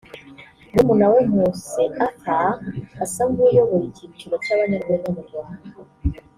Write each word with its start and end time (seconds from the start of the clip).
murumuna 0.71 1.05
we 1.13 1.19
Nkusi 1.27 1.83
Arthur 2.05 2.51
asa 3.03 3.23
n’uyoboye 3.31 3.85
icyiciro 3.87 4.35
cy’abanyarwenya 4.43 5.09
mu 5.15 5.21
Rwanda 5.27 5.67